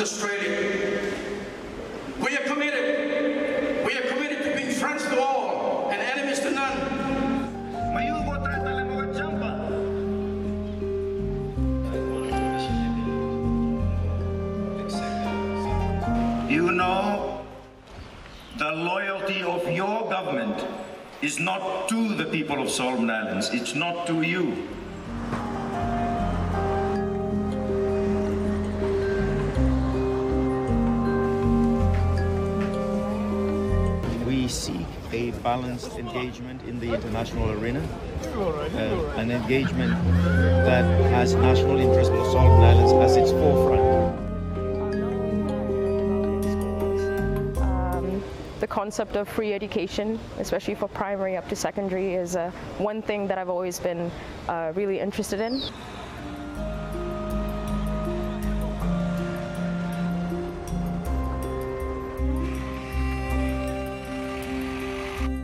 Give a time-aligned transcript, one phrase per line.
[0.00, 1.12] Australia.
[2.20, 3.84] We are committed.
[3.86, 7.00] We are committed to being friends to all and enemies to none.
[16.50, 17.46] You know
[18.58, 20.66] the loyalty of your government
[21.22, 23.50] is not to the people of Solomon Islands.
[23.50, 24.68] It's not to you.
[34.50, 37.80] Seek a balanced engagement in the international arena,
[38.34, 39.92] uh, an engagement
[40.64, 44.18] that has national interest for Solomon Islands as its forefront.
[47.62, 48.22] Um,
[48.58, 53.28] the concept of free education, especially for primary up to secondary, is uh, one thing
[53.28, 54.10] that I've always been
[54.48, 55.62] uh, really interested in.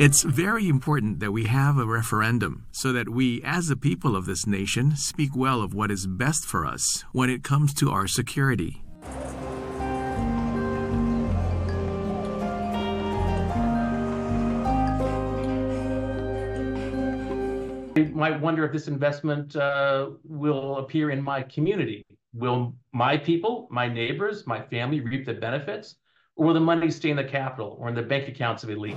[0.00, 4.26] It's very important that we have a referendum so that we, as the people of
[4.26, 8.06] this nation, speak well of what is best for us when it comes to our
[8.06, 8.80] security.
[17.96, 22.06] I might wonder if this investment uh, will appear in my community.
[22.32, 25.96] Will my people, my neighbors, my family reap the benefits?
[26.38, 28.96] Or will the money stay in the capital or in the bank accounts of elite?